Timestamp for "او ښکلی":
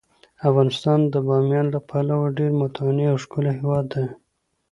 3.11-3.51